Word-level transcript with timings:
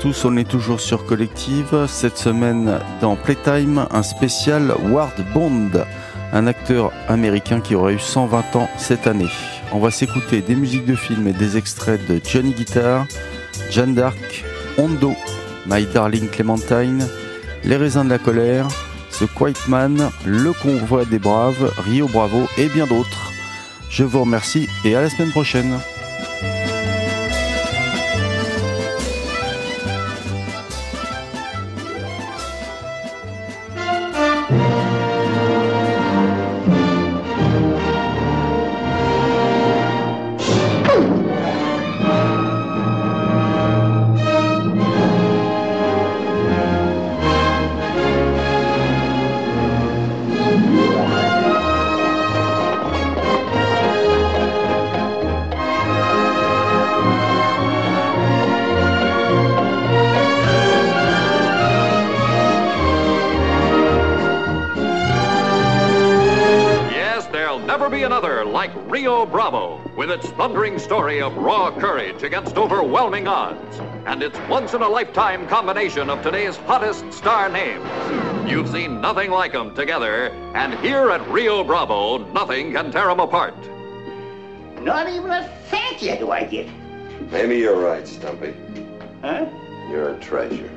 Tous, 0.00 0.24
on 0.24 0.38
est 0.38 0.48
toujours 0.48 0.80
sur 0.80 1.04
Collective. 1.04 1.86
Cette 1.86 2.16
semaine 2.16 2.80
dans 3.02 3.16
Playtime, 3.16 3.86
un 3.90 4.02
spécial 4.02 4.72
Ward 4.84 5.12
Bond, 5.34 5.84
un 6.32 6.46
acteur 6.46 6.90
américain 7.06 7.60
qui 7.60 7.74
aurait 7.74 7.92
eu 7.94 7.98
120 7.98 8.56
ans 8.56 8.68
cette 8.78 9.06
année. 9.06 9.28
On 9.72 9.78
va 9.78 9.90
s'écouter 9.90 10.40
des 10.40 10.54
musiques 10.54 10.86
de 10.86 10.94
films 10.94 11.28
et 11.28 11.34
des 11.34 11.58
extraits 11.58 12.00
de 12.08 12.18
Johnny 12.24 12.52
Guitar, 12.54 13.06
Jeanne 13.70 13.94
d'Arc, 13.94 14.42
Hondo, 14.78 15.14
My 15.66 15.84
Darling 15.84 16.30
Clementine, 16.30 17.06
Les 17.64 17.76
raisins 17.76 18.04
de 18.04 18.10
la 18.10 18.18
colère, 18.18 18.68
The 19.18 19.26
Quiet 19.26 19.68
Man, 19.68 20.10
Le 20.24 20.54
convoi 20.54 21.04
des 21.04 21.18
braves, 21.18 21.74
Rio 21.84 22.08
Bravo 22.08 22.48
et 22.56 22.68
bien 22.68 22.86
d'autres. 22.86 23.32
Je 23.90 24.04
vous 24.04 24.20
remercie 24.20 24.66
et 24.82 24.96
à 24.96 25.02
la 25.02 25.10
semaine 25.10 25.30
prochaine. 25.30 25.78
Story 70.78 71.20
of 71.20 71.36
raw 71.36 71.70
courage 71.78 72.22
against 72.22 72.56
overwhelming 72.56 73.26
odds 73.26 73.78
and 74.06 74.22
its 74.22 74.38
once 74.48 74.74
in 74.74 74.82
a 74.82 74.88
lifetime 74.88 75.46
combination 75.48 76.08
of 76.10 76.22
today's 76.22 76.56
hottest 76.56 77.12
star 77.12 77.48
names. 77.48 77.84
You've 78.50 78.68
seen 78.68 79.00
nothing 79.00 79.30
like 79.30 79.52
them 79.52 79.74
together, 79.74 80.26
and 80.54 80.74
here 80.80 81.10
at 81.10 81.26
Rio 81.28 81.64
Bravo, 81.64 82.18
nothing 82.32 82.72
can 82.72 82.90
tear 82.90 83.08
them 83.08 83.20
apart. 83.20 83.54
Not 84.80 85.08
even 85.08 85.30
a 85.30 85.44
thank 85.68 86.02
you 86.02 86.16
do 86.16 86.30
I 86.30 86.44
get. 86.44 86.68
Maybe 87.30 87.58
you're 87.58 87.80
right, 87.80 88.06
Stumpy. 88.06 88.54
Huh? 89.22 89.46
You're 89.90 90.14
a 90.14 90.20
treasure. 90.20 90.70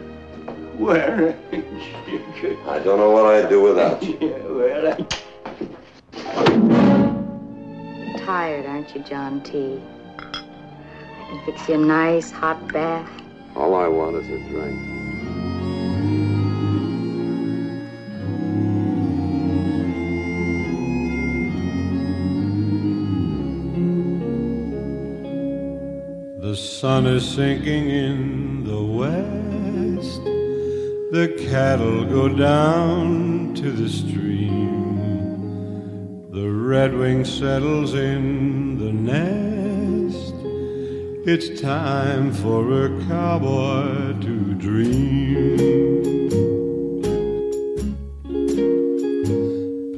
Well, 0.76 1.36
I 1.54 2.80
don't 2.80 2.98
know 2.98 3.12
what 3.12 3.26
I'd 3.26 3.50
do 3.50 3.62
without 3.62 4.02
you. 4.04 4.18
well, 4.50 4.94
I... 4.94 5.33
Tired, 8.26 8.66
aren't 8.66 8.96
you, 8.96 9.02
John 9.04 9.42
T? 9.42 9.82
I 10.18 11.28
can 11.28 11.46
fix 11.46 11.68
you 11.68 11.76
a 11.76 11.78
nice 11.78 12.32
hot 12.32 12.72
bath. 12.72 13.10
All 13.54 13.76
I 13.76 13.90
want 13.90 14.16
is 14.16 14.30
a 14.30 14.40
drink. 14.50 14.80
The 26.42 26.56
sun 26.56 27.06
is 27.08 27.28
sinking 27.28 27.90
in 27.90 28.64
the 28.64 28.82
west. 28.82 30.24
The 31.12 31.28
cattle 31.50 32.06
go 32.06 32.30
down 32.30 33.54
to 33.56 33.70
the 33.70 33.90
stream. 33.90 34.23
Redwing 36.74 37.24
settles 37.24 37.94
in 37.94 38.80
the 38.80 38.92
nest. 38.92 40.34
It's 41.24 41.62
time 41.62 42.34
for 42.34 42.86
a 42.86 42.90
cowboy 43.06 44.20
to 44.22 44.56
dream. 44.56 45.60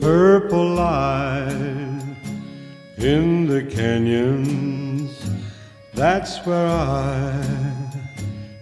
Purple 0.01 0.73
light 0.73 2.17
in 2.97 3.47
the 3.47 3.63
canyons, 3.63 5.11
that's 5.93 6.45
where 6.45 6.67
I 6.67 7.41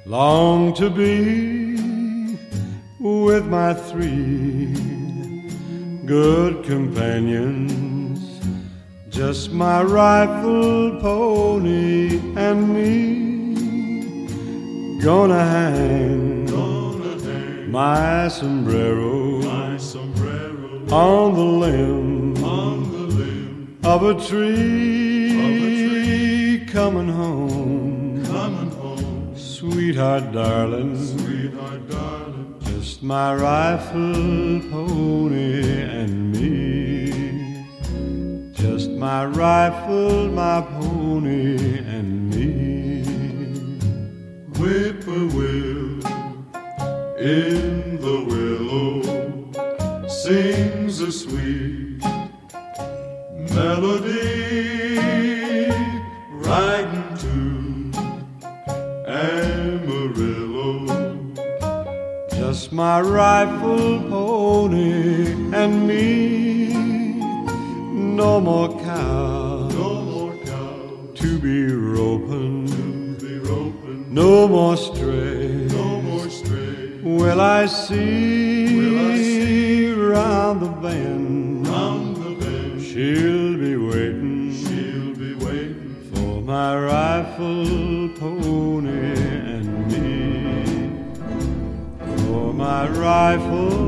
long 0.06 0.76
to 0.76 0.92
be 0.92 1.78
with 3.00 3.48
my 3.48 3.74
three 3.74 4.72
good 6.06 6.64
companions 6.64 7.83
just 9.26 9.54
my 9.54 9.82
rifle, 9.82 11.00
pony, 11.00 12.20
and 12.36 12.60
me. 12.76 12.90
Gonna 15.02 15.44
hang, 15.56 16.46
Gonna 16.46 17.14
hang 17.24 17.72
my, 17.72 18.28
sombrero 18.28 19.42
my 19.42 19.78
sombrero 19.78 20.84
on 20.92 21.36
the 21.40 21.50
limb, 21.64 22.44
on 22.44 22.78
the 22.96 23.06
limb 23.20 23.78
of 23.86 24.00
a 24.12 24.14
tree. 24.28 25.40
Coming 26.78 27.12
home, 27.22 28.26
coming 28.26 28.72
home, 28.72 29.34
sweetheart, 29.38 30.26
darling, 30.34 30.94
sweetheart, 30.98 31.82
darling. 31.90 32.56
Just 32.66 33.02
my 33.04 33.30
rifle, 33.36 34.60
pony, 34.70 35.62
and 36.00 36.23
my 39.04 39.26
rifle, 39.26 40.30
my 40.30 40.62
pony, 40.62 41.58
and 41.96 42.30
me. 42.34 43.04
Whippoorwill 44.58 46.08
in 47.20 48.00
the 48.06 48.18
willow 48.30 49.02
sings 50.08 51.02
a 51.02 51.12
sweet 51.12 52.02
melody, 53.54 55.00
riding 56.48 57.12
to 57.26 57.38
Amarillo. 59.06 60.72
Just 62.30 62.72
my 62.72 63.02
rifle, 63.02 64.00
pony, 64.10 65.34
and 65.62 65.88
me 65.90 66.54
no 68.24 68.40
more 68.40 68.70
no 74.44 74.50
more 74.50 74.76
stray, 74.76 75.48
no 75.72 76.02
more 76.02 76.30
stray. 76.30 77.00
Will 77.02 77.40
I 77.40 77.66
see, 77.66 78.76
Will 78.78 79.12
I 79.12 79.16
see 79.16 79.94
round 79.94 80.62
the 80.62 80.68
bend, 80.84 81.66
round 81.66 82.18
the 82.18 82.32
bend? 82.44 82.82
She'll 82.82 83.58
be 83.58 83.78
waiting, 83.78 84.52
she'll 84.62 85.16
be 85.16 85.34
waiting 85.46 85.96
for 86.14 86.42
my 86.42 86.76
rifle, 86.78 88.10
pony, 88.20 89.14
and 89.56 89.68
me, 89.94 90.92
for 92.26 92.54
my 92.54 92.90
rifle, 92.90 93.83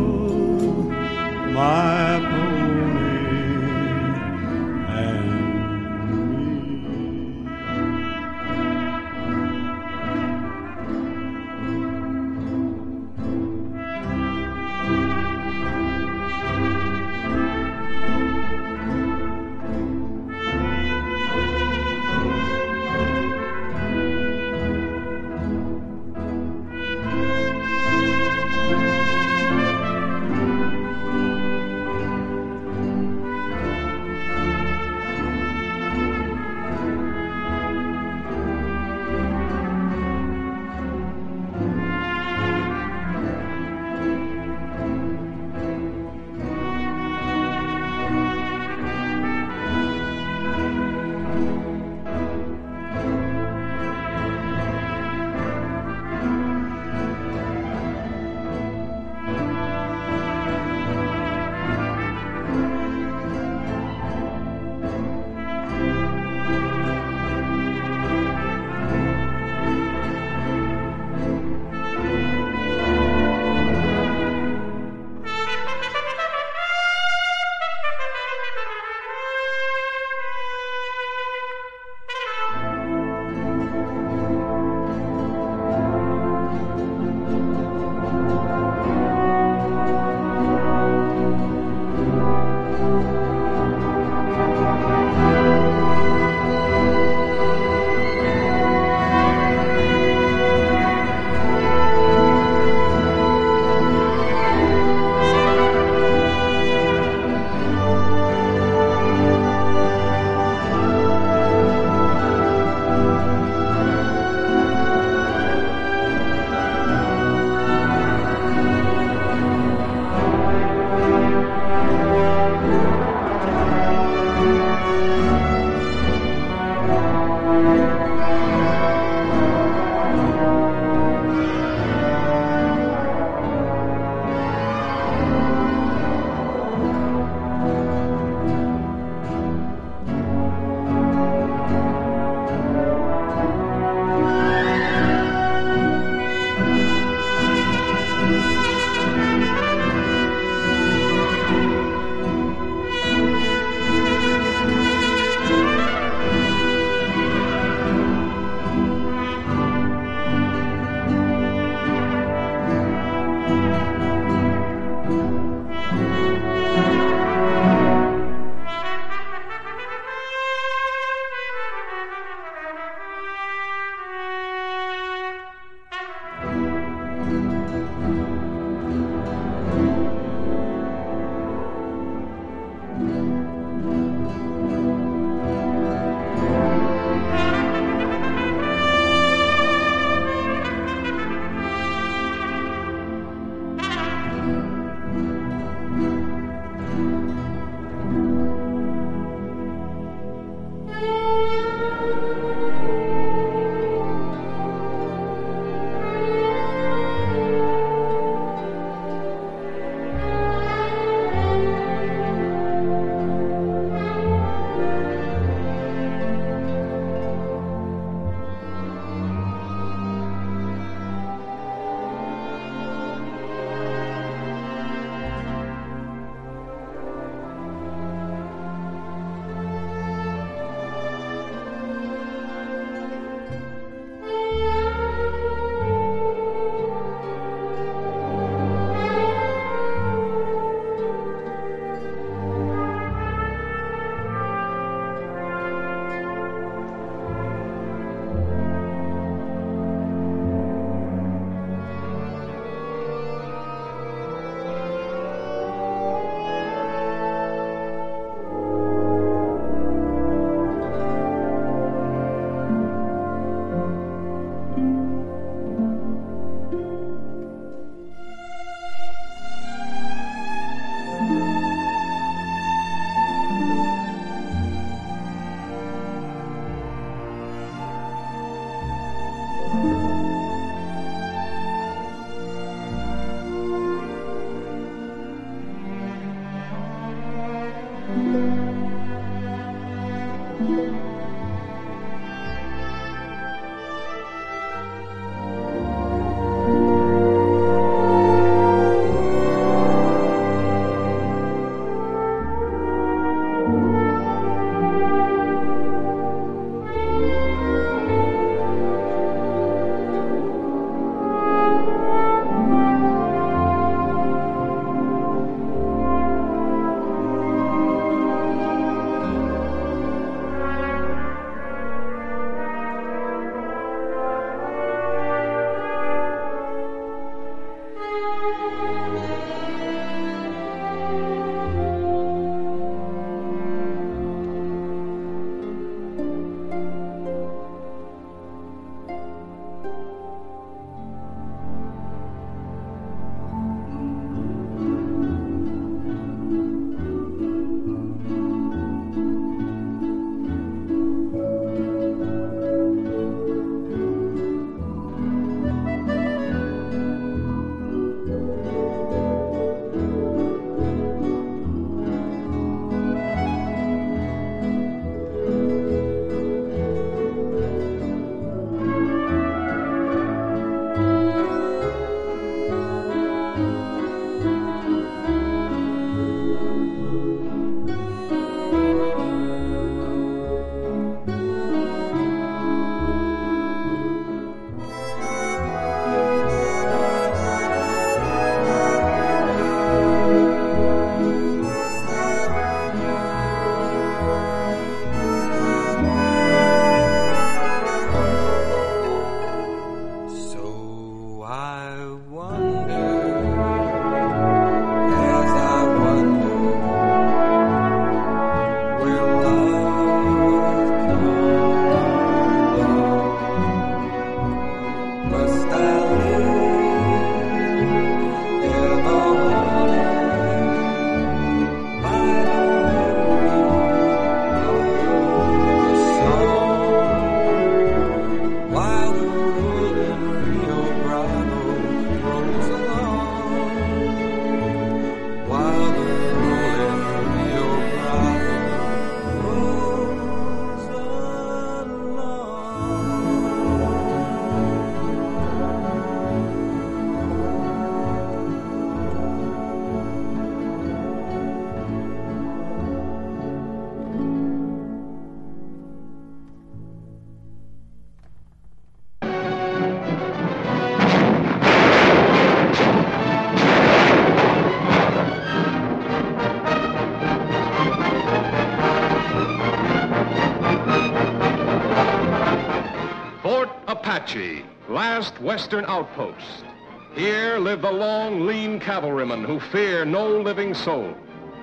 western 475.45 475.85
outpost. 475.85 476.65
Here 477.13 477.59
live 477.59 477.83
the 477.83 477.91
long, 477.91 478.47
lean 478.47 478.79
cavalrymen 478.79 479.43
who 479.43 479.59
fear 479.59 480.03
no 480.03 480.27
living 480.27 480.73
soul. 480.73 481.13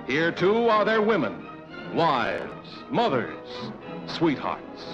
Here, 0.07 0.31
too, 0.31 0.69
are 0.69 0.85
their 0.85 1.03
women, 1.03 1.45
wives, 1.93 2.69
mothers, 2.91 3.49
sweethearts. 4.07 4.85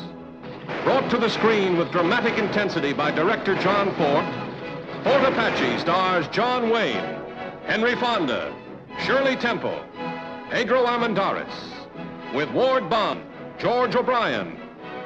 Brought 0.84 1.10
to 1.10 1.18
the 1.18 1.28
screen 1.28 1.76
with 1.76 1.92
dramatic 1.92 2.38
intensity 2.38 2.94
by 2.94 3.10
director 3.10 3.54
John 3.56 3.94
Ford, 3.96 4.24
Fort 5.04 5.32
Apache 5.32 5.78
stars 5.80 6.26
John 6.28 6.70
Wayne, 6.70 7.20
Henry 7.66 7.94
Fonda, 7.96 8.54
Shirley 9.04 9.36
Temple, 9.36 9.78
Pedro 10.50 10.86
Armendariz, 10.86 11.52
with 12.34 12.50
Ward 12.52 12.88
Bond, 12.88 13.22
George 13.58 13.94
O'Brien, 13.94 14.58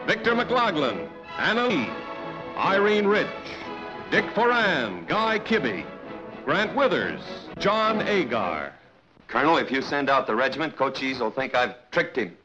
Victor 0.06 0.34
McLaglen, 0.34 1.08
Anna 1.36 1.66
Lee, 1.66 1.90
Irene 2.56 3.06
Rich, 3.06 3.28
Dick 4.12 4.26
Foran, 4.34 5.08
Guy 5.08 5.38
Kibbee, 5.38 5.86
Grant 6.44 6.76
Withers, 6.76 7.22
John 7.58 8.06
Agar. 8.06 8.74
Colonel, 9.26 9.56
if 9.56 9.70
you 9.70 9.80
send 9.80 10.10
out 10.10 10.26
the 10.26 10.36
regiment, 10.36 10.76
Cochise 10.76 11.18
will 11.18 11.30
think 11.30 11.54
I've 11.54 11.76
tricked 11.90 12.18
him. 12.18 12.36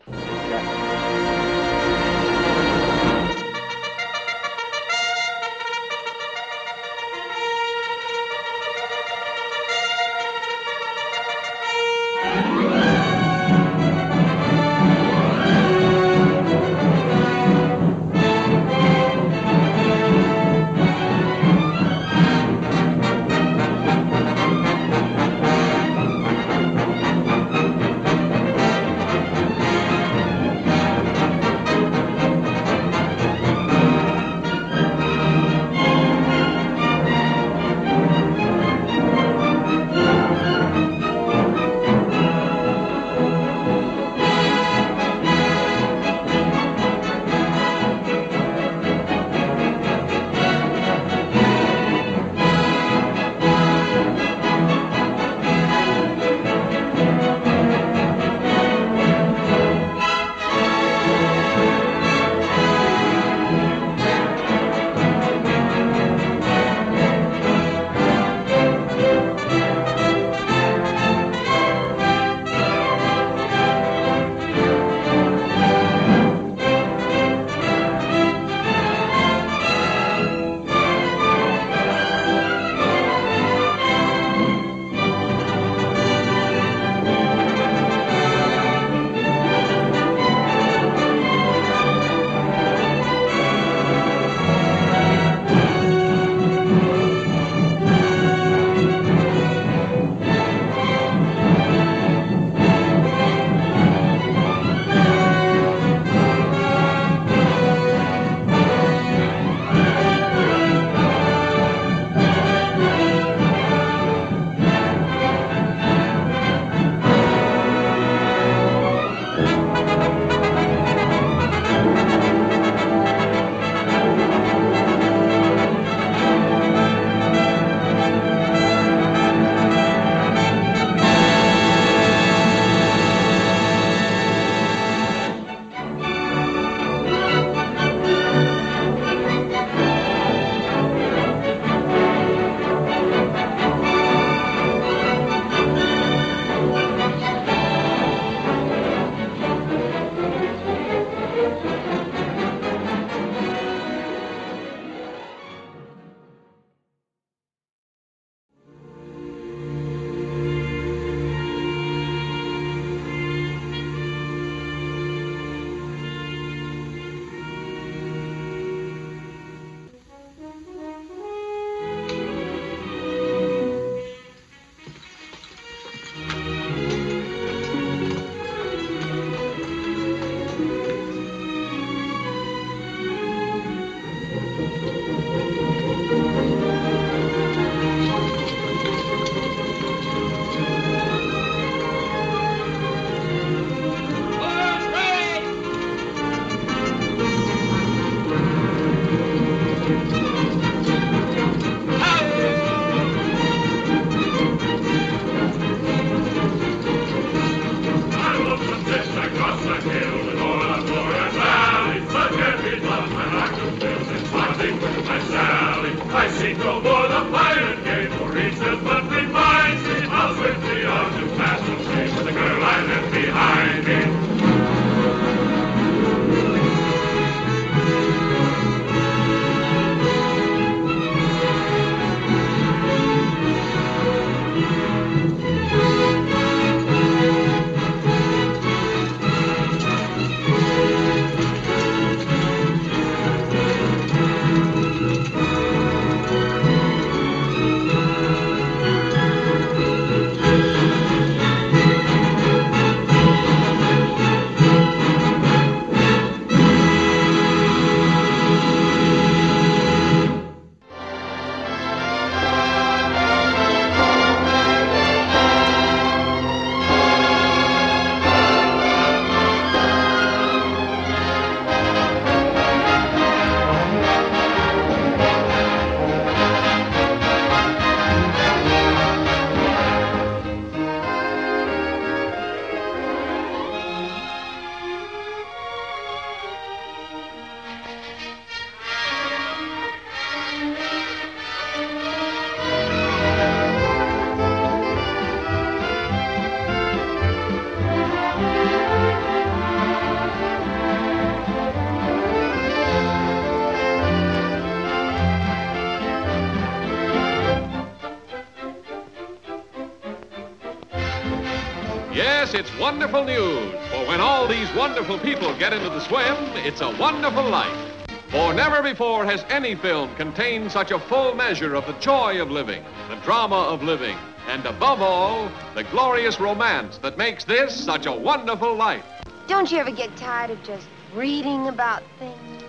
These 314.68 314.76
wonderful 314.76 315.20
people 315.20 315.58
get 315.58 315.74
into 315.74 315.90
the 315.90 316.00
swim, 316.02 316.36
it's 316.56 316.82
a 316.82 316.90
wonderful 316.98 317.48
life. 317.50 317.94
For 318.30 318.54
never 318.54 318.82
before 318.82 319.26
has 319.26 319.46
any 319.50 319.76
film 319.76 320.14
contained 320.16 320.72
such 320.72 320.92
a 320.92 321.00
full 321.00 321.36
measure 321.36 321.76
of 321.76 321.86
the 321.86 321.94
joy 321.94 322.42
of 322.42 322.52
living, 322.52 322.84
the 323.10 323.16
drama 323.18 323.56
of 323.56 323.84
living, 323.84 324.18
and 324.48 324.66
above 324.66 325.02
all, 325.02 325.50
the 325.76 325.84
glorious 325.86 326.40
romance 326.40 326.98
that 327.00 327.18
makes 327.18 327.46
this 327.46 327.74
such 327.74 328.06
a 328.06 328.12
wonderful 328.12 328.76
life. 328.76 329.04
Don't 329.48 329.72
you 329.72 329.78
ever 329.78 329.92
get 329.92 330.16
tired 330.18 330.50
of 330.50 330.62
just 330.64 330.88
reading 331.14 331.68
about 331.68 332.04
things? 332.20 332.64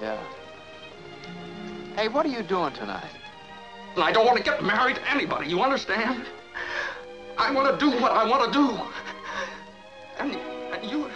Yeah. 0.00 0.22
Hey, 1.96 2.08
what 2.08 2.24
are 2.24 2.30
you 2.30 2.42
doing 2.42 2.72
tonight? 2.72 3.10
I 3.96 4.10
don't 4.10 4.24
want 4.24 4.38
to 4.38 4.44
get 4.44 4.62
married 4.62 4.96
to 4.96 5.10
anybody, 5.10 5.48
you 5.48 5.60
understand? 5.60 6.24
I 7.36 7.50
want 7.50 7.78
to 7.78 7.84
do 7.84 7.90
what 8.00 8.12
I 8.12 8.24
want 8.26 8.52
to 8.52 8.58
do. 8.58 8.80
And, 10.18 10.53
and 10.82 10.90
you... 10.90 11.10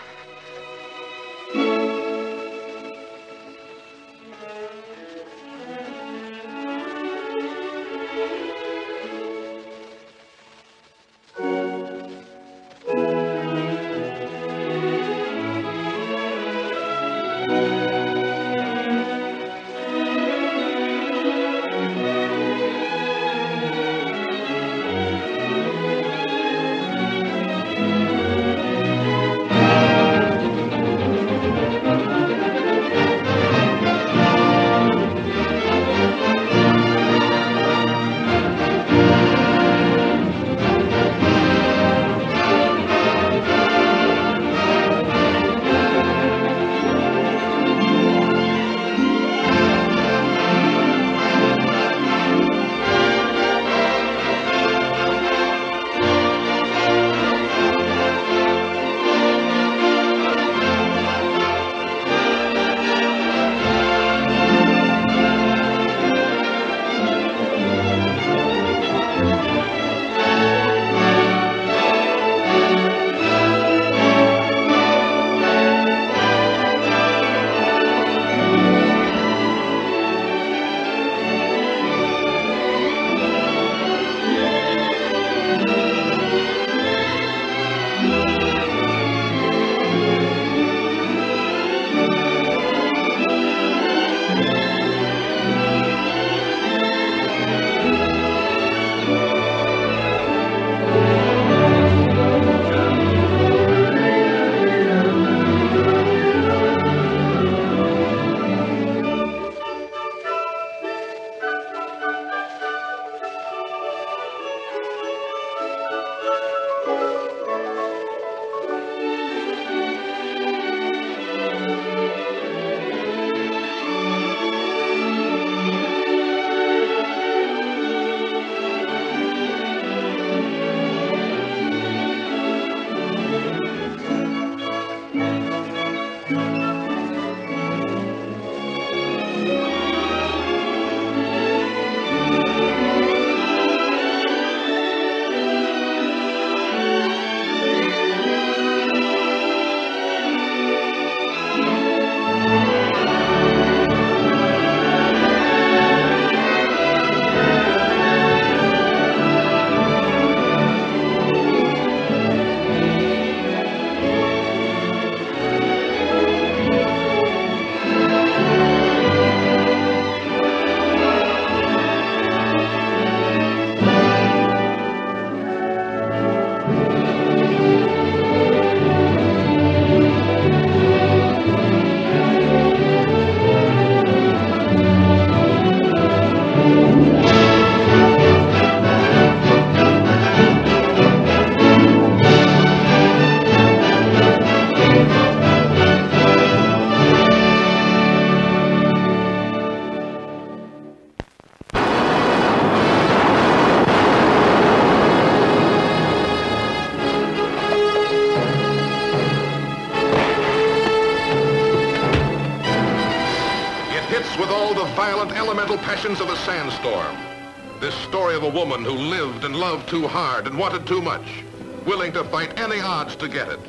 too 219.88 220.06
hard 220.06 220.46
and 220.46 220.58
wanted 220.58 220.86
too 220.86 221.00
much, 221.00 221.42
willing 221.86 222.12
to 222.12 222.22
fight 222.24 222.58
any 222.60 222.78
odds 222.80 223.16
to 223.16 223.26
get 223.26 223.48
it. 223.48 223.60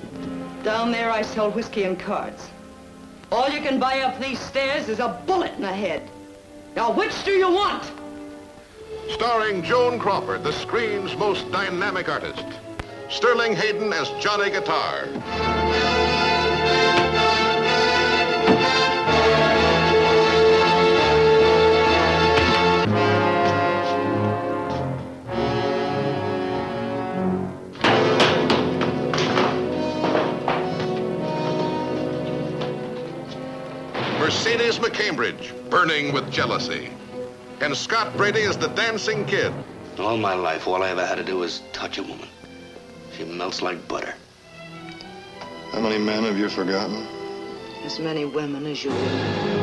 Down 0.63 0.91
there 0.91 1.10
I 1.10 1.21
sell 1.21 1.49
whiskey 1.49 1.84
and 1.84 1.97
cards. 1.97 2.49
All 3.32 3.49
you 3.49 3.62
can 3.62 3.79
buy 3.79 4.01
up 4.01 4.19
these 4.19 4.39
stairs 4.39 4.89
is 4.89 4.99
a 4.99 5.21
bullet 5.25 5.53
in 5.53 5.62
the 5.62 5.71
head. 5.71 6.10
Now 6.75 6.91
which 6.91 7.23
do 7.23 7.32
you 7.32 7.49
want? 7.49 7.89
Starring 9.12 9.63
Joan 9.63 9.97
Crawford, 9.97 10.43
the 10.43 10.51
screen's 10.51 11.15
most 11.15 11.49
dynamic 11.51 12.10
artist. 12.10 12.45
Sterling 13.10 13.55
Hayden 13.55 13.93
as 13.93 14.10
Johnny 14.19 14.51
Guitar. 14.51 15.08
Mercedes 34.29 34.77
McCambridge, 34.77 35.71
burning 35.71 36.13
with 36.13 36.31
jealousy. 36.31 36.91
And 37.61 37.75
Scott 37.75 38.15
Brady 38.15 38.41
is 38.41 38.57
the 38.57 38.67
dancing 38.67 39.25
kid. 39.25 39.51
All 39.97 40.17
my 40.17 40.35
life, 40.35 40.67
all 40.67 40.83
I 40.83 40.89
ever 40.89 41.03
had 41.03 41.15
to 41.15 41.23
do 41.23 41.37
was 41.37 41.63
touch 41.73 41.97
a 41.97 42.03
woman. 42.03 42.27
She 43.17 43.23
melts 43.23 43.63
like 43.63 43.87
butter. 43.87 44.13
How 45.71 45.79
many 45.79 45.97
men 45.97 46.25
have 46.25 46.37
you 46.37 46.47
forgotten? 46.47 47.07
As 47.83 47.97
many 47.97 48.23
women 48.25 48.67
as 48.67 48.83
you 48.83 48.91
do. 48.91 49.59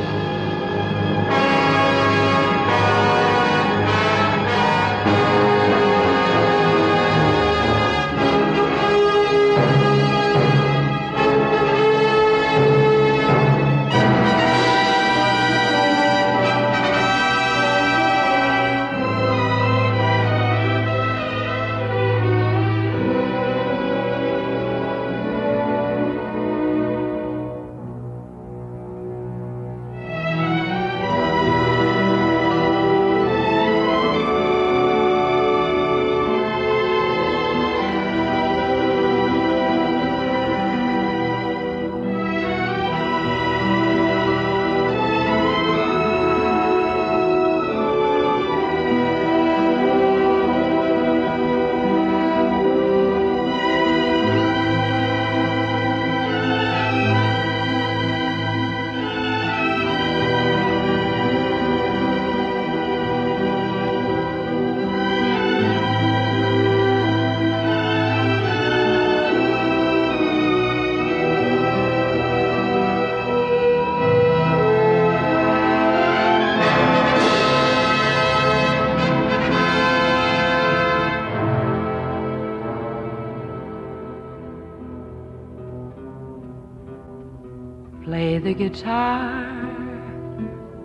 Guitar, 88.68 89.46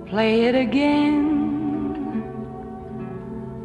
play 0.05 0.43
it 0.43 0.53
again, 0.53 1.23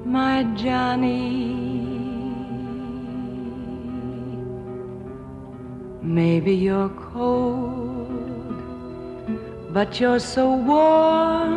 my 0.06 0.42
Johnny. 0.56 1.54
Maybe 6.00 6.54
you're 6.54 6.88
cold, 7.12 8.08
but 9.74 10.00
you're 10.00 10.24
so 10.34 10.46
warm 10.70 11.55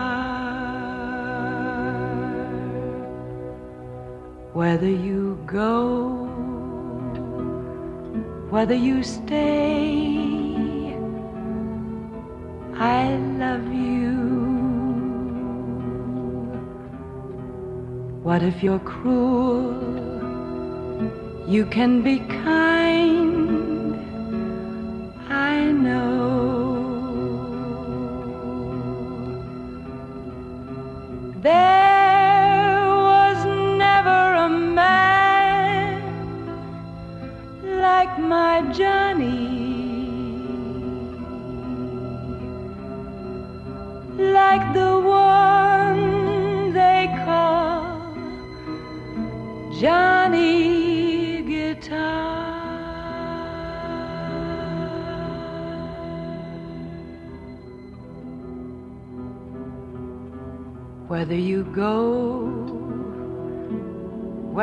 Whether 4.54 4.90
you 4.90 5.40
go, 5.48 6.26
whether 8.52 8.76
you 8.76 9.02
stay, 9.04 9.74
I 12.76 13.16
love 13.40 13.74
you. 13.74 14.18
What 18.22 18.44
if 18.44 18.62
you're 18.62 18.80
cruel? 18.80 20.17
You 21.48 21.66
can 21.66 22.02
be 22.02 22.20
kind, 22.20 22.77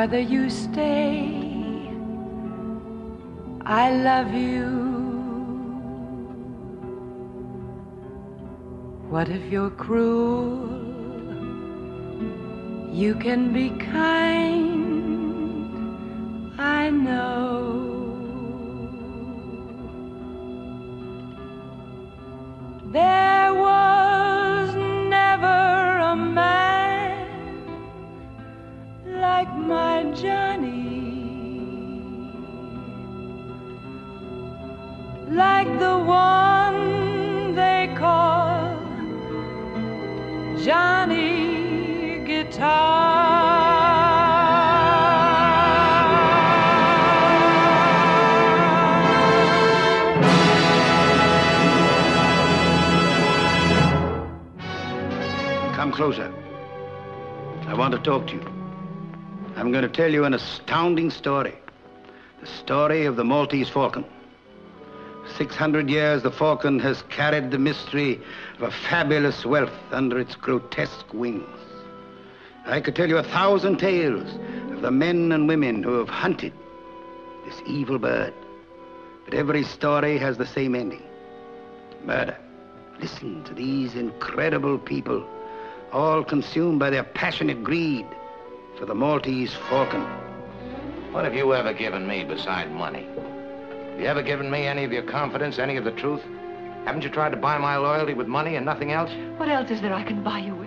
whether 0.05 0.19
you 0.19 0.51
stay, 0.51 1.33
I 3.65 3.91
love 3.91 4.31
you. 4.35 4.67
What 9.09 9.29
if 9.29 9.51
you're 9.51 9.71
cruel? 9.71 10.69
You 12.93 13.15
can 13.15 13.51
be 13.51 13.71
kind, 13.71 14.85
I 16.59 16.91
know. 16.91 17.84
Come 55.75 55.91
closer. 55.91 56.33
I 57.67 57.73
want 57.73 57.91
to 57.91 57.99
talk 57.99 58.27
to 58.27 58.35
you. 58.35 58.54
I'm 59.65 59.71
going 59.71 59.81
to 59.81 59.89
tell 59.89 60.11
you 60.11 60.25
an 60.25 60.35
astounding 60.35 61.09
story. 61.09 61.55
The 62.39 62.45
story 62.45 63.05
of 63.07 63.15
the 63.15 63.23
Maltese 63.23 63.67
falcon. 63.67 64.05
600 65.37 65.89
years, 65.89 66.21
the 66.21 66.29
falcon 66.29 66.77
has 66.81 67.01
carried 67.09 67.49
the 67.49 67.57
mystery 67.57 68.21
of 68.57 68.61
a 68.61 68.69
fabulous 68.69 69.43
wealth 69.43 69.73
under 69.91 70.19
its 70.19 70.35
grotesque 70.35 71.11
wings. 71.15 71.49
I 72.67 72.79
could 72.79 72.95
tell 72.95 73.09
you 73.09 73.17
a 73.17 73.23
thousand 73.23 73.77
tales 73.77 74.35
of 74.71 74.83
the 74.83 74.91
men 74.91 75.31
and 75.31 75.47
women 75.47 75.81
who 75.81 75.97
have 75.97 76.09
hunted 76.09 76.53
this 77.47 77.59
evil 77.65 77.97
bird. 77.97 78.35
But 79.25 79.33
every 79.33 79.63
story 79.63 80.19
has 80.19 80.37
the 80.37 80.45
same 80.45 80.75
ending 80.75 81.01
murder, 82.03 82.37
Listen 82.99 83.43
to 83.45 83.53
these 83.55 83.95
incredible 83.95 84.77
people, 84.77 85.25
all 85.91 86.23
consumed 86.23 86.77
by 86.77 86.91
their 86.91 87.03
passionate 87.03 87.63
greed 87.63 88.05
for 88.77 88.85
the 88.85 88.95
Maltese 88.95 89.53
falcon. 89.69 90.01
What 91.11 91.23
have 91.23 91.33
you 91.33 91.53
ever 91.53 91.73
given 91.73 92.05
me 92.07 92.23
beside 92.23 92.71
money? 92.71 93.07
Have 93.91 93.99
you 93.99 94.05
ever 94.05 94.21
given 94.21 94.51
me 94.51 94.67
any 94.67 94.83
of 94.83 94.91
your 94.91 95.03
confidence, 95.03 95.59
any 95.59 95.77
of 95.77 95.85
the 95.85 95.91
truth? 95.91 96.21
Haven't 96.83 97.03
you 97.03 97.09
tried 97.09 97.29
to 97.29 97.37
buy 97.37 97.57
my 97.57 97.77
loyalty 97.77 98.13
with 98.13 98.27
money 98.27 98.55
and 98.57 98.65
nothing 98.65 98.91
else? 98.91 99.11
What 99.37 99.49
else 99.49 99.71
is 99.71 99.81
there 99.81 99.93
I 99.93 100.03
can 100.03 100.23
buy 100.23 100.39
you 100.39 100.55
with? 100.55 100.64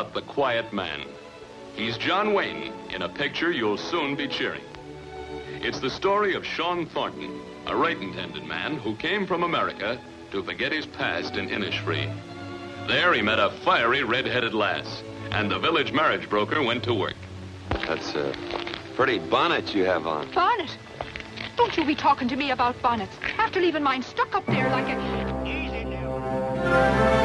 About 0.00 0.14
The 0.14 0.22
Quiet 0.22 0.72
Man. 0.72 1.02
He's 1.74 1.98
John 1.98 2.32
Wayne 2.32 2.72
in 2.88 3.02
a 3.02 3.08
picture 3.08 3.52
you'll 3.52 3.76
soon 3.76 4.16
be 4.16 4.28
cheering. 4.28 4.62
It's 5.60 5.78
the 5.78 5.90
story 5.90 6.34
of 6.34 6.46
Sean 6.46 6.86
Thornton, 6.86 7.38
a 7.66 7.76
right-intended 7.76 8.46
man 8.46 8.78
who 8.78 8.96
came 8.96 9.26
from 9.26 9.42
America 9.42 10.00
to 10.30 10.42
forget 10.42 10.72
his 10.72 10.86
past 10.86 11.36
in 11.36 11.50
Innisfree. 11.50 12.10
There 12.88 13.12
he 13.12 13.20
met 13.20 13.38
a 13.38 13.50
fiery 13.62 14.02
red-headed 14.02 14.54
lass, 14.54 15.02
and 15.32 15.50
the 15.50 15.58
village 15.58 15.92
marriage 15.92 16.30
broker 16.30 16.62
went 16.62 16.82
to 16.84 16.94
work. 16.94 17.16
That's 17.86 18.14
a 18.14 18.32
pretty 18.96 19.18
bonnet 19.18 19.74
you 19.74 19.84
have 19.84 20.06
on. 20.06 20.32
Bonnet? 20.32 20.78
Don't 21.58 21.76
you 21.76 21.84
be 21.84 21.94
talking 21.94 22.26
to 22.28 22.36
me 22.36 22.52
about 22.52 22.80
bonnets. 22.80 23.16
After 23.36 23.60
leaving 23.60 23.82
mine 23.82 24.02
stuck 24.02 24.34
up 24.34 24.46
there 24.46 24.70
like 24.70 24.88
a... 24.88 27.19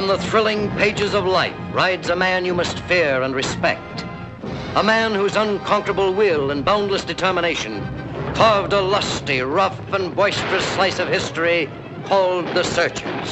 From 0.00 0.08
the 0.08 0.16
thrilling 0.16 0.70
pages 0.78 1.12
of 1.12 1.26
life 1.26 1.54
rides 1.74 2.08
a 2.08 2.16
man 2.16 2.46
you 2.46 2.54
must 2.54 2.78
fear 2.84 3.20
and 3.20 3.34
respect. 3.34 4.06
A 4.74 4.82
man 4.82 5.12
whose 5.14 5.36
unconquerable 5.36 6.14
will 6.14 6.50
and 6.50 6.64
boundless 6.64 7.04
determination 7.04 7.82
carved 8.34 8.72
a 8.72 8.80
lusty, 8.80 9.42
rough, 9.42 9.78
and 9.92 10.16
boisterous 10.16 10.64
slice 10.68 10.98
of 11.00 11.08
history 11.08 11.68
called 12.04 12.46
The 12.54 12.62
Searchers. 12.62 13.28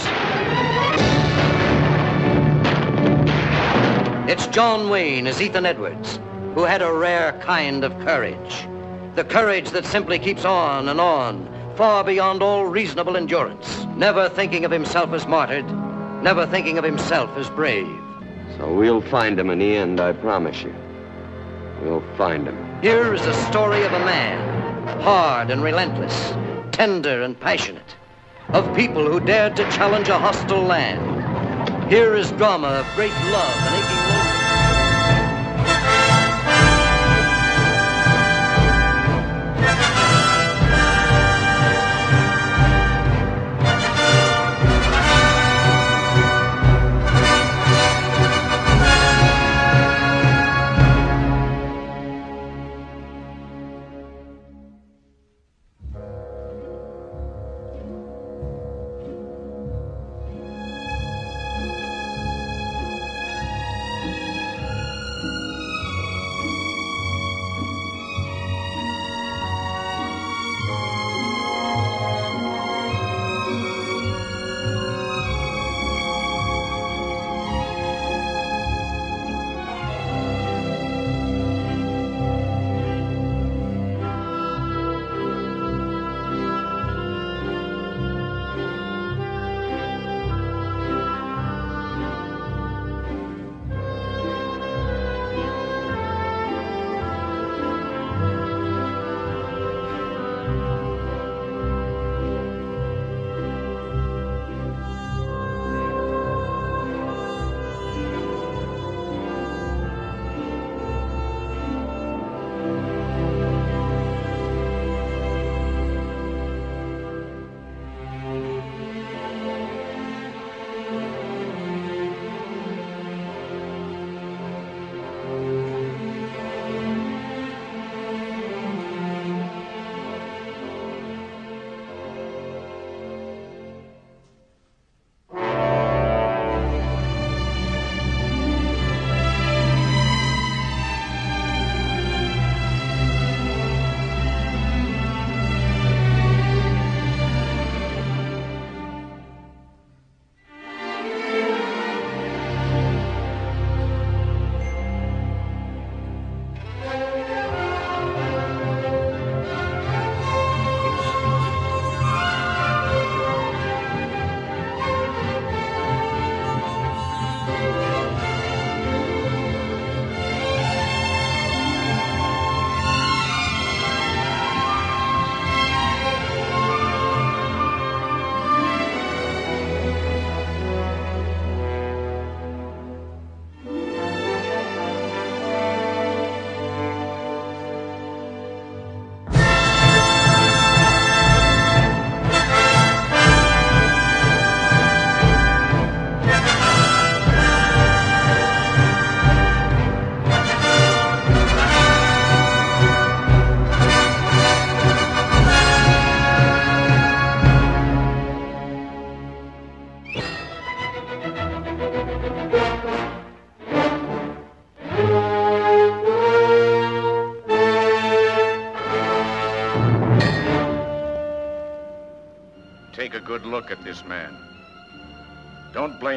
It's 4.30 4.46
John 4.48 4.90
Wayne 4.90 5.26
as 5.26 5.40
Ethan 5.40 5.64
Edwards, 5.64 6.20
who 6.54 6.64
had 6.64 6.82
a 6.82 6.92
rare 6.92 7.32
kind 7.40 7.82
of 7.82 7.98
courage. 8.00 8.68
The 9.14 9.24
courage 9.24 9.70
that 9.70 9.86
simply 9.86 10.18
keeps 10.18 10.44
on 10.44 10.90
and 10.90 11.00
on, 11.00 11.48
far 11.76 12.04
beyond 12.04 12.42
all 12.42 12.66
reasonable 12.66 13.16
endurance, 13.16 13.86
never 13.96 14.28
thinking 14.28 14.66
of 14.66 14.70
himself 14.70 15.14
as 15.14 15.26
martyred, 15.26 15.64
never 16.22 16.46
thinking 16.46 16.78
of 16.78 16.84
himself 16.84 17.36
as 17.36 17.48
brave. 17.50 17.86
So 18.56 18.72
we'll 18.72 19.02
find 19.02 19.38
him 19.38 19.50
in 19.50 19.58
the 19.58 19.76
end, 19.76 20.00
I 20.00 20.12
promise 20.12 20.62
you. 20.62 20.74
We'll 21.82 22.04
find 22.16 22.46
him. 22.46 22.80
Here 22.82 23.14
is 23.14 23.22
the 23.22 23.34
story 23.50 23.82
of 23.84 23.92
a 23.92 24.00
man, 24.00 25.00
hard 25.02 25.50
and 25.50 25.62
relentless, 25.62 26.32
tender 26.72 27.22
and 27.22 27.38
passionate, 27.38 27.96
of 28.50 28.74
people 28.76 29.04
who 29.04 29.20
dared 29.20 29.56
to 29.56 29.70
challenge 29.70 30.08
a 30.08 30.18
hostile 30.18 30.62
land. 30.62 31.90
Here 31.90 32.14
is 32.14 32.32
drama 32.32 32.68
of 32.68 32.86
great 32.96 33.12
love 33.30 33.56
and 33.56 33.74
aching 33.76 34.17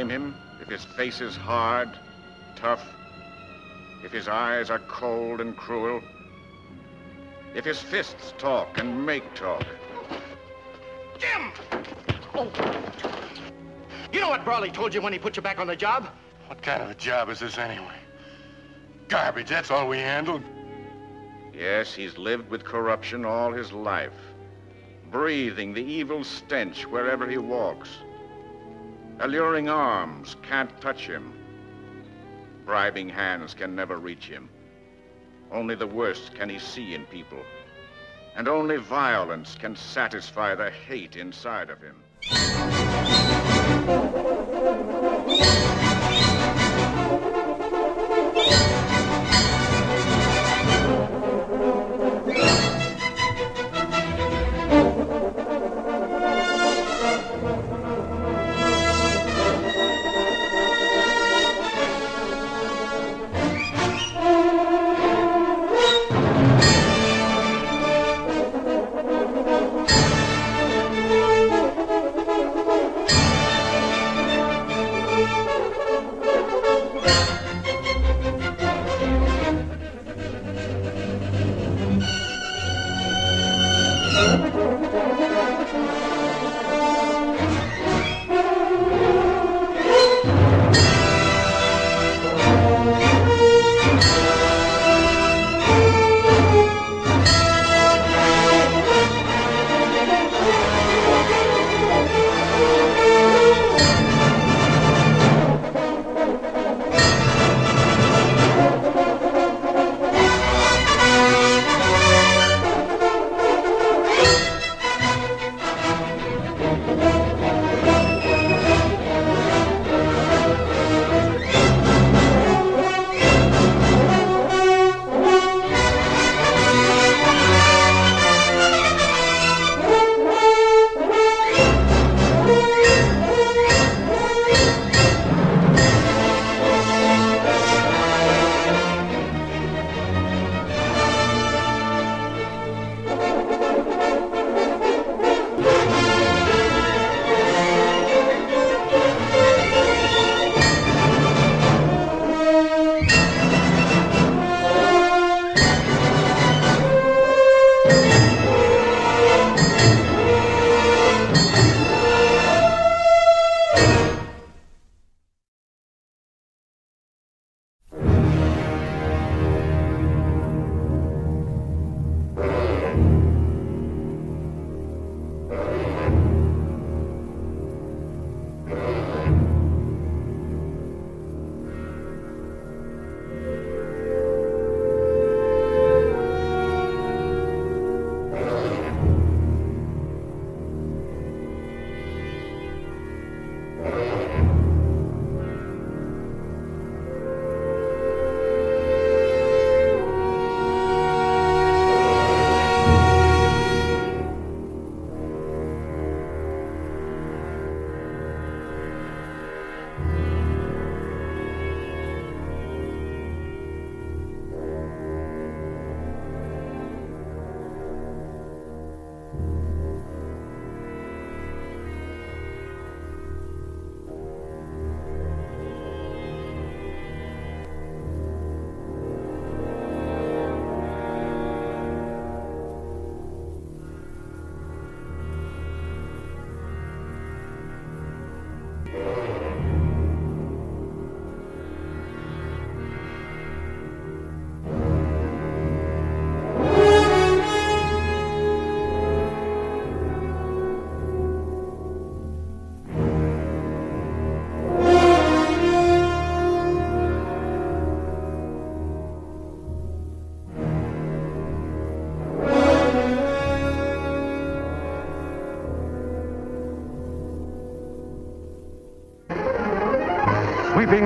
Don't 0.01 0.07
blame 0.07 0.21
him 0.21 0.35
if 0.59 0.67
his 0.67 0.83
face 0.83 1.21
is 1.21 1.35
hard, 1.35 1.87
tough, 2.55 2.83
if 4.03 4.11
his 4.11 4.27
eyes 4.27 4.71
are 4.71 4.79
cold 4.79 5.41
and 5.41 5.55
cruel, 5.55 6.01
if 7.53 7.65
his 7.65 7.79
fists 7.79 8.33
talk 8.39 8.79
and 8.79 9.05
make 9.05 9.23
talk. 9.35 9.63
Jim! 11.19 11.51
Oh. 12.33 12.51
You 14.11 14.21
know 14.21 14.29
what 14.29 14.43
Brawley 14.43 14.71
told 14.71 14.91
you 14.91 15.03
when 15.03 15.13
he 15.13 15.19
put 15.19 15.35
you 15.35 15.43
back 15.43 15.59
on 15.59 15.67
the 15.67 15.75
job? 15.75 16.09
What 16.47 16.63
kind 16.63 16.81
of 16.81 16.89
a 16.89 16.95
job 16.95 17.29
is 17.29 17.39
this 17.39 17.59
anyway? 17.59 17.99
Garbage, 19.07 19.49
that's 19.49 19.69
all 19.69 19.87
we 19.87 19.99
handled. 19.99 20.41
Yes, 21.53 21.93
he's 21.93 22.17
lived 22.17 22.49
with 22.49 22.63
corruption 22.63 23.23
all 23.23 23.51
his 23.51 23.71
life, 23.71 24.17
breathing 25.11 25.75
the 25.75 25.83
evil 25.83 26.23
stench 26.23 26.87
wherever 26.87 27.29
he 27.29 27.37
walks. 27.37 27.89
Alluring 29.23 29.69
arms 29.69 30.35
can't 30.41 30.81
touch 30.81 31.05
him. 31.05 31.31
Bribing 32.65 33.07
hands 33.07 33.53
can 33.53 33.75
never 33.75 33.97
reach 33.97 34.25
him. 34.25 34.49
Only 35.51 35.75
the 35.75 35.85
worst 35.85 36.33
can 36.33 36.49
he 36.49 36.57
see 36.57 36.95
in 36.95 37.05
people. 37.05 37.43
And 38.35 38.47
only 38.47 38.77
violence 38.77 39.53
can 39.53 39.75
satisfy 39.75 40.55
the 40.55 40.71
hate 40.71 41.17
inside 41.17 41.69
of 41.69 41.79
him. 41.81 42.01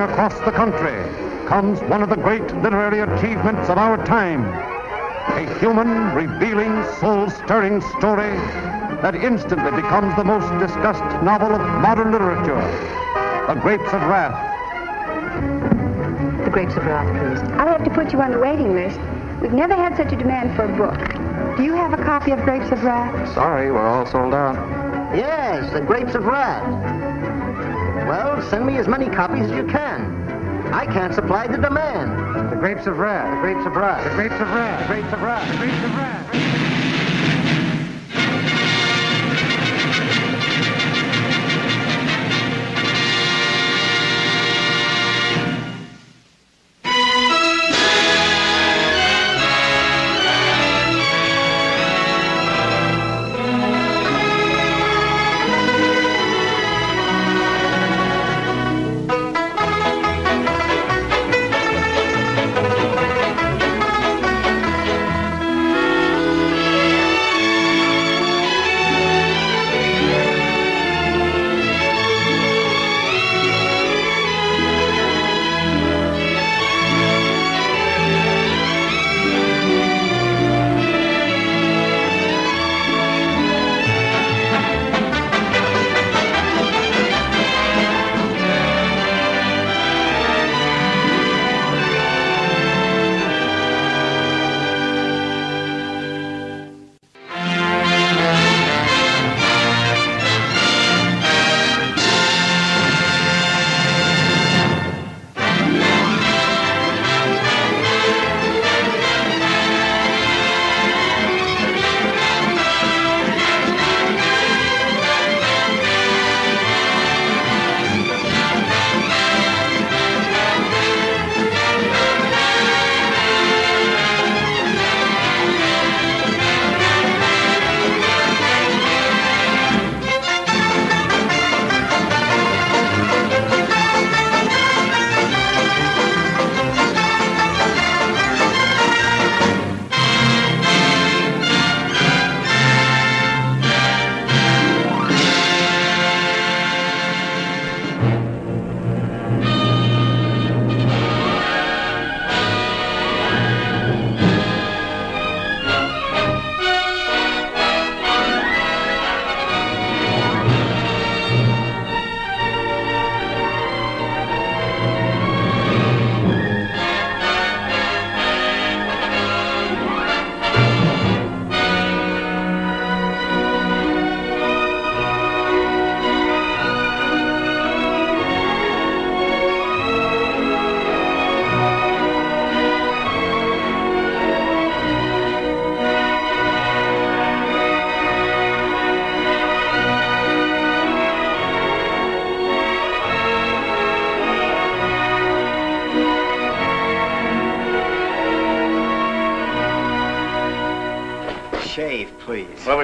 Across 0.05 0.37
the 0.45 0.51
country 0.51 1.03
comes 1.47 1.79
one 1.81 2.01
of 2.01 2.09
the 2.09 2.15
great 2.15 2.45
literary 2.57 2.99
achievements 2.99 3.69
of 3.69 3.77
our 3.77 3.97
time. 4.05 4.45
A 5.33 5.59
human, 5.59 6.13
revealing, 6.13 6.83
soul-stirring 6.99 7.81
story 7.97 8.37
that 9.01 9.15
instantly 9.15 9.71
becomes 9.71 10.15
the 10.15 10.23
most 10.23 10.47
discussed 10.59 11.03
novel 11.23 11.53
of 11.53 11.61
modern 11.81 12.11
literature, 12.11 12.61
The 13.47 13.59
Grapes 13.59 13.91
of 13.93 14.01
Wrath. 14.03 14.37
The 16.45 16.51
Grapes 16.51 16.75
of 16.75 16.85
Wrath, 16.85 17.09
please. 17.09 17.51
I'll 17.53 17.67
have 17.67 17.83
to 17.83 17.89
put 17.89 18.13
you 18.13 18.21
on 18.21 18.31
the 18.31 18.39
waiting 18.39 18.75
list. 18.75 18.99
We've 19.41 19.53
never 19.53 19.75
had 19.75 19.97
such 19.97 20.13
a 20.13 20.15
demand 20.15 20.55
for 20.55 20.65
a 20.65 20.77
book. 20.77 21.57
Do 21.57 21.63
you 21.63 21.73
have 21.73 21.93
a 21.93 22.03
copy 22.03 22.31
of 22.31 22.41
Grapes 22.43 22.71
of 22.71 22.83
Wrath? 22.83 23.33
Sorry, 23.33 23.71
we're 23.71 23.87
all 23.87 24.05
sold 24.05 24.33
out. 24.33 24.55
Yes, 25.15 25.73
The 25.73 25.81
Grapes 25.81 26.13
of 26.15 26.25
Wrath. 26.25 26.94
Well, 28.07 28.39
send 28.51 28.67
me 28.67 28.77
as 28.77 28.87
many 28.87 29.09
copies 29.09 29.49
as 29.49 29.51
you 29.51 29.65
can. 29.65 30.25
I 30.71 30.85
can't 30.85 31.13
supply 31.15 31.47
the 31.47 31.57
demand. 31.57 32.51
The 32.51 32.55
Grapes 32.55 32.85
of 32.85 32.99
Wrath. 32.99 33.35
The 33.35 33.41
Grapes 33.41 33.65
of 33.65 33.75
Wrath. 33.75 34.03
The 34.03 34.15
Grapes 34.15 34.35
of 34.35 34.47
Wrath. 34.49 34.79
The 34.81 34.87
Grapes 34.93 35.13
of 35.13 35.21
Wrath. 35.23 35.51
The 35.51 35.57
Grapes 35.57 35.83
of 35.83 35.95
Wrath. 35.95 36.54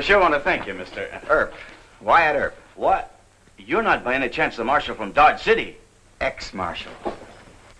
Please. 0.01 0.09
Well, 0.09 0.19
we 0.19 0.23
sure 0.23 0.31
want 0.31 0.33
to 0.33 0.39
thank 0.39 0.67
you, 0.67 0.73
Mr. 0.73 1.29
Earp. 1.29 1.53
Wyatt 2.01 2.35
Earp. 2.35 2.55
What? 2.75 3.19
You're 3.57 3.83
not 3.83 4.03
by 4.03 4.15
any 4.15 4.29
chance 4.29 4.57
the 4.57 4.63
marshal 4.63 4.95
from 4.95 5.11
Dodge 5.11 5.41
City. 5.41 5.77
Ex-marshal. 6.19 6.91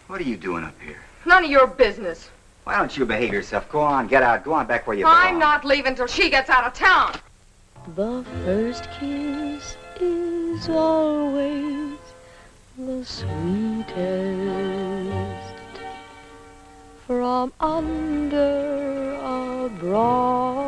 What 0.08 0.22
are 0.22 0.24
you 0.24 0.38
doing 0.38 0.64
up 0.64 0.80
here? 0.82 1.00
None 1.26 1.46
of 1.46 1.50
your 1.50 1.68
business. 1.68 2.30
Why 2.64 2.78
don't 2.78 2.96
you 2.96 3.06
behave 3.06 3.34
yourself? 3.34 3.70
Go 3.72 3.80
on, 3.80 4.08
get 4.08 4.22
out. 4.24 4.44
Go 4.44 4.54
on 4.54 4.68
back 4.68 4.86
where 4.86 4.96
you 4.96 5.04
belong. 5.06 5.18
I'm 5.18 5.40
not 5.40 5.66
leaving 5.66 5.96
till 5.96 6.08
she 6.08 6.30
gets 6.30 6.50
out 6.50 6.66
of 6.66 6.74
town. 6.74 7.16
The 7.96 8.24
first 8.46 8.88
kiss 9.00 9.76
is 10.00 10.70
always 10.70 11.98
the 12.78 13.04
sweetest. 13.04 13.98
From 17.08 17.52
under 17.60 19.18
a 19.22 19.70
broad 19.80 20.61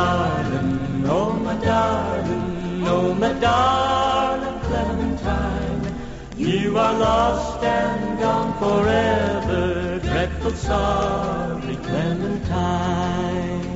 darling, 0.00 1.04
oh, 1.06 1.32
my 1.46 1.54
darling, 1.70 2.84
oh, 2.92 3.14
my 3.22 3.32
darling 3.46 4.58
Clementine. 4.68 5.82
You 6.36 6.78
are 6.84 6.96
lost 7.06 7.62
and 7.62 8.18
gone 8.24 8.52
forever, 8.62 9.98
dreadful 10.08 10.52
sorry 10.52 11.76
Clementine. 11.88 13.66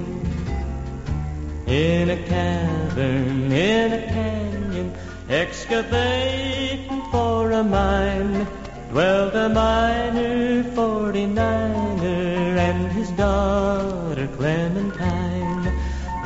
In 1.66 2.11
a 2.16 2.20
cavern, 2.33 3.53
in 3.53 3.93
a 3.93 4.03
canyon, 4.16 4.89
excavating 5.29 7.03
for 7.11 7.51
a 7.62 7.64
mine, 7.64 8.47
dwelt 8.91 9.35
a 9.35 9.49
miner, 9.49 10.62
49er, 10.79 12.57
and 12.68 12.93
his 12.93 13.11
daughter 13.11 14.29
Clementine. 14.39 15.14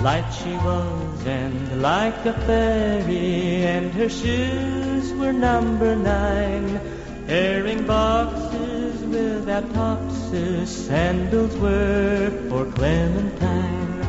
Light 0.02 0.30
she 0.30 0.52
was 0.52 1.26
and 1.26 1.82
like 1.82 2.24
a 2.24 2.32
fairy, 2.46 3.64
and 3.64 3.92
her 3.94 4.08
shoes 4.08 5.12
were 5.14 5.32
number 5.32 5.96
nine. 5.96 6.80
Herring 7.26 7.84
boxes 7.84 9.02
without 9.02 9.64
toxes, 9.74 10.68
sandals 10.68 11.56
were 11.56 12.30
for 12.48 12.64
Clementine. 12.76 14.00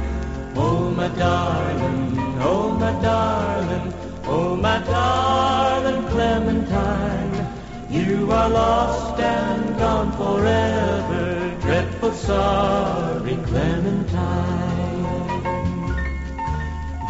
Oh, 0.56 0.92
my 0.92 1.08
darling, 1.08 2.16
oh, 2.40 2.70
my 2.80 2.92
darling, 3.02 3.94
oh, 4.26 4.56
my 4.56 4.78
darling 4.84 6.04
Clementine. 6.10 7.48
You 7.90 8.32
are 8.32 8.50
lost 8.50 9.20
and 9.20 9.80
gone 9.80 10.12
forever, 10.12 11.58
dreadful 11.62 12.14
sorry 12.14 13.38
Clementine. 13.48 14.59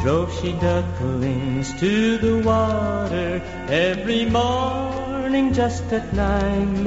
Drove 0.01 0.33
she 0.39 0.53
ducklings 0.53 1.77
to 1.81 2.17
the 2.17 2.41
water 2.41 3.41
every 3.67 4.23
morning 4.23 5.51
just 5.53 5.83
at 5.91 6.13
nine. 6.13 6.85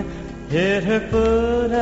Hit 0.49 0.85
her 0.85 1.01
foot 1.11 1.73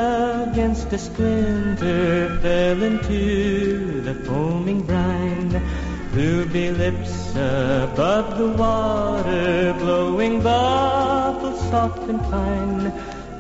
against 0.51 0.93
a 0.93 0.99
splinter, 0.99 2.37
fell 2.43 2.83
into 2.83 4.01
the 4.01 4.14
foaming 4.14 4.83
brine. 4.83 5.62
Ruby 6.12 6.72
lips 6.72 7.31
above 7.31 8.37
the 8.37 8.49
water, 8.49 9.72
blowing 9.78 10.43
bubbles 10.43 11.61
soft 11.70 12.09
and 12.09 12.20
fine. 12.22 12.93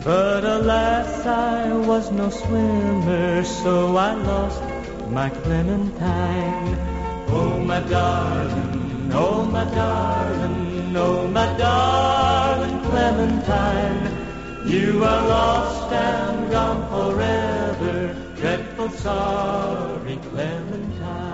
But 0.04 0.44
alas, 0.44 1.26
I 1.26 1.72
was 1.72 2.12
no 2.12 2.30
swimmer, 2.30 3.42
so 3.42 3.96
I 3.96 4.14
lost 4.14 4.62
my 5.10 5.28
Clementine. 5.30 6.99
Oh, 7.32 7.58
my 7.58 7.80
darling, 7.80 9.10
oh, 9.12 9.44
my 9.44 9.64
darling, 9.64 10.96
oh, 10.96 11.28
my 11.28 11.46
darling 11.56 12.80
Clementine. 12.82 14.66
You 14.66 15.04
are 15.04 15.28
lost 15.28 15.92
and 15.92 16.50
gone 16.50 16.82
forever, 16.90 18.14
dreadful 18.36 18.90
sorry 18.90 20.16
Clementine. 20.16 21.29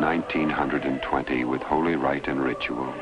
1920, 0.00 1.44
with 1.44 1.62
holy 1.62 1.94
rite 1.94 2.26
and 2.26 2.42
ritual, 2.42 2.94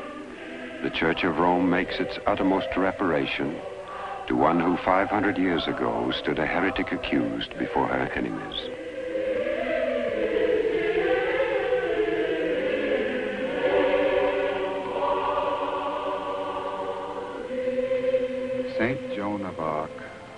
the 0.83 0.89
Church 0.89 1.23
of 1.23 1.37
Rome 1.37 1.69
makes 1.69 1.99
its 1.99 2.19
uttermost 2.25 2.67
reparation 2.75 3.59
to 4.27 4.35
one 4.35 4.59
who 4.59 4.77
500 4.77 5.37
years 5.37 5.67
ago 5.67 6.11
stood 6.11 6.39
a 6.39 6.45
heretic 6.45 6.91
accused 6.91 7.57
before 7.57 7.87
her 7.87 8.11
enemies. 8.13 8.69
Saint 18.77 19.15
Joan 19.15 19.45
of 19.45 19.59
Arc, 19.59 19.91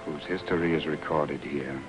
whose 0.06 0.24
history 0.24 0.74
is 0.74 0.86
recorded 0.86 1.42
here, 1.42 1.80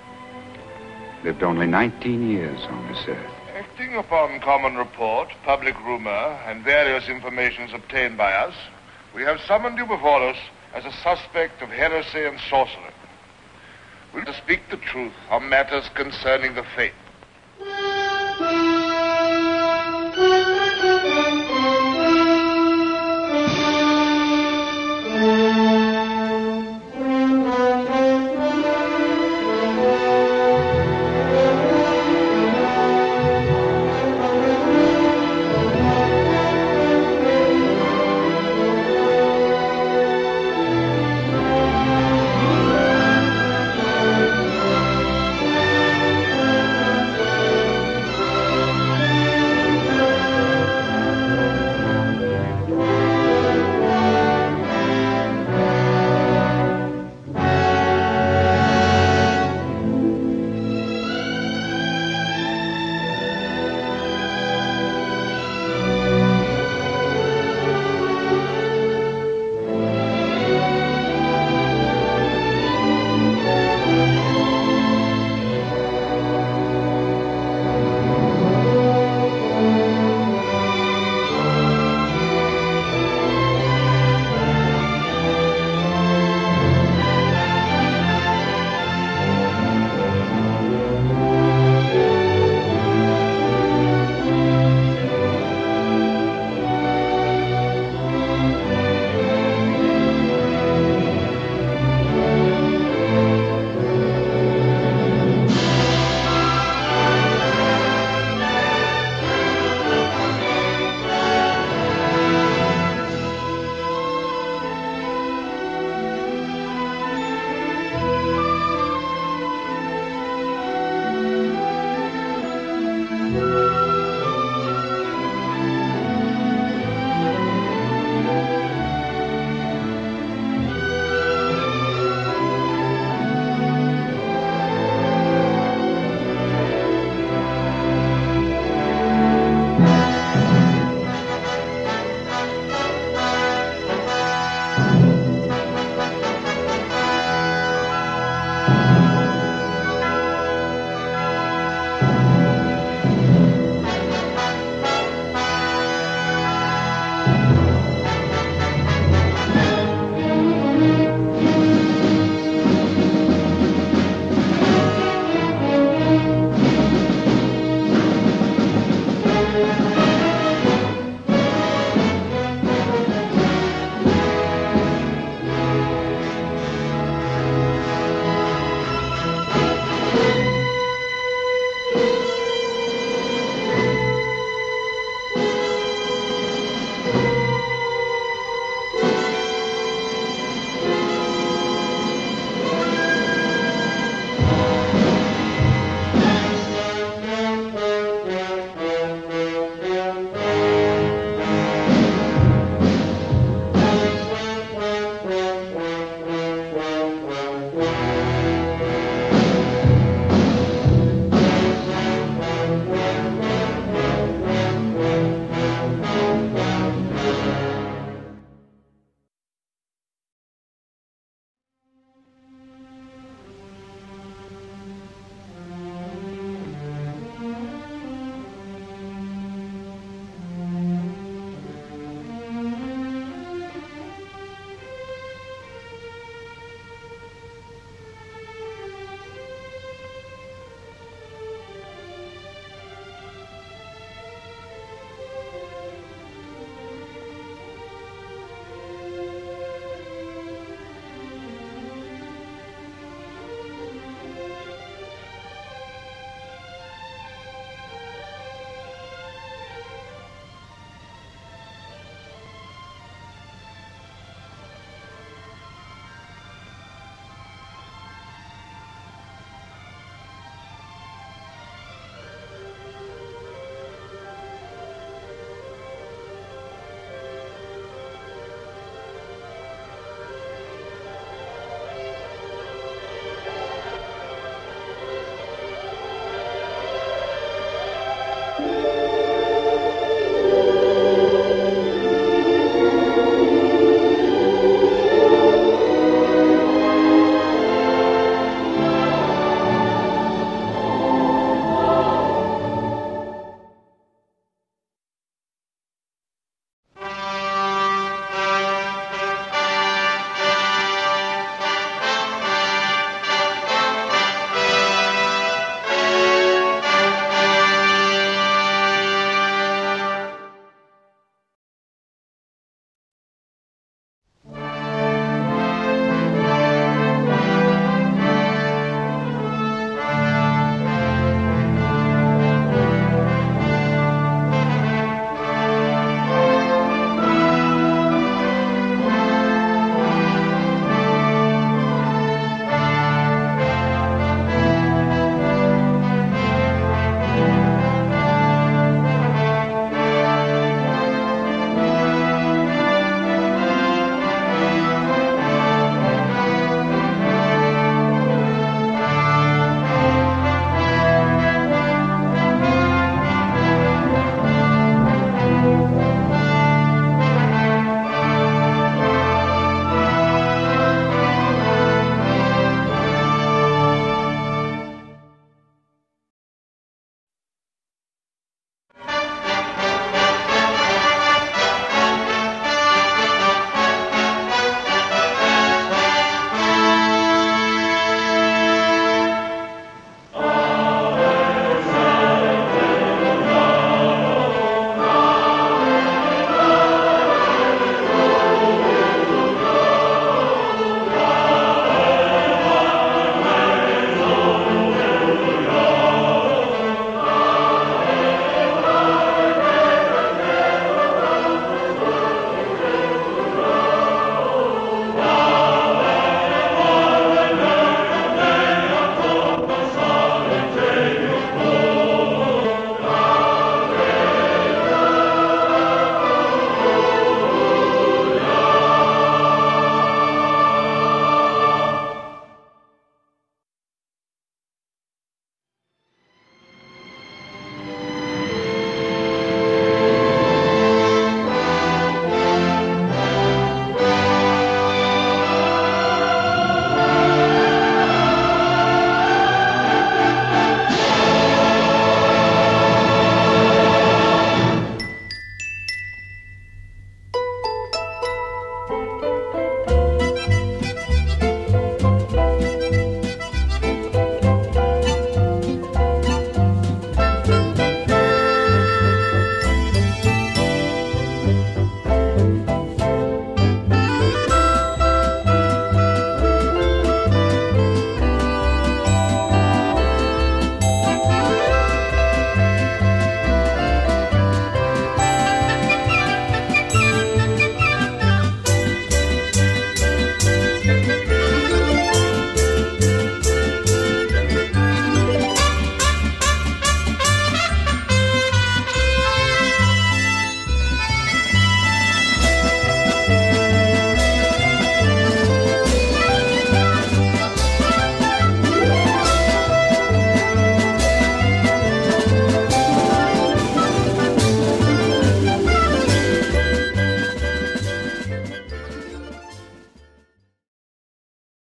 lived 1.24 1.42
only 1.42 1.66
19 1.66 2.30
years 2.30 2.60
on 2.62 2.88
this 2.88 3.04
earth. 3.08 3.41
Acting 3.54 3.96
upon 3.96 4.40
common 4.40 4.76
report, 4.76 5.28
public 5.44 5.78
rumor, 5.84 6.40
and 6.46 6.64
various 6.64 7.08
informations 7.10 7.74
obtained 7.74 8.16
by 8.16 8.32
us, 8.32 8.54
we 9.14 9.22
have 9.24 9.42
summoned 9.42 9.76
you 9.76 9.84
before 9.84 10.26
us 10.26 10.38
as 10.72 10.86
a 10.86 10.92
suspect 11.02 11.60
of 11.60 11.68
heresy 11.68 12.24
and 12.24 12.40
sorcery. 12.48 12.94
We 14.14 14.22
will 14.22 14.32
speak 14.32 14.70
the 14.70 14.78
truth 14.78 15.12
on 15.30 15.50
matters 15.50 15.90
concerning 15.94 16.54
the 16.54 16.64
faith. 16.74 16.94